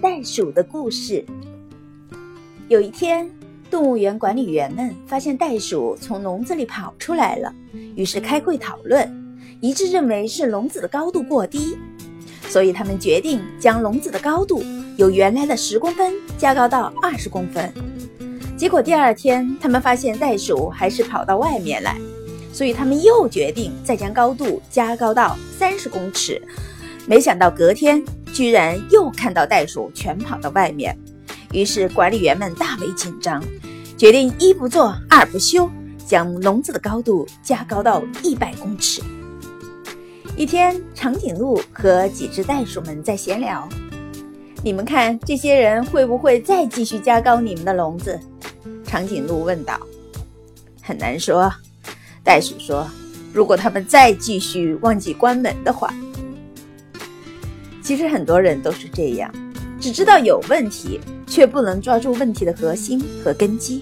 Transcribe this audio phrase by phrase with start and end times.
[0.00, 1.24] 袋鼠的故事。
[2.68, 3.30] 有一天，
[3.70, 7.52] 动物园管理员们发现袋鼠从笼子里跑出来了，
[7.94, 9.10] 于是开会讨论，
[9.60, 11.78] 一致认为是笼子的高度过低，
[12.46, 14.62] 所以他们决定将笼子的高度
[14.98, 17.72] 由原来的十公分加高到二十公分。
[18.54, 21.98] 结果第二天，他们发现袋鼠还是跑到外面来，
[22.52, 26.40] 所以他们又决定再将高度加高到三十公尺。
[27.06, 28.02] 没想到隔天
[28.36, 30.94] 居然又看到袋鼠全跑到外面，
[31.54, 33.42] 于是管理员们大为紧张，
[33.96, 35.70] 决定一不做二不休，
[36.06, 39.00] 将笼子的高度加高到一百公尺。
[40.36, 43.66] 一天，长颈鹿和几只袋鼠们在闲聊
[44.62, 48.20] ：“你们看，这些人会不会再继续加高你们的笼子？”
[48.84, 49.80] 长颈鹿问道。
[50.84, 51.50] “很难说。”
[52.22, 52.86] 袋鼠说
[53.32, 55.90] ，“如果他们再继续忘记关门的话。”
[57.86, 59.32] 其实很多人都是这样，
[59.80, 63.80] 只知道有问题，却不能抓住问题的核心和根基。